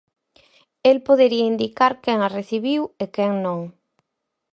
[0.89, 3.59] El podería indicar quen as recibiu e quen non.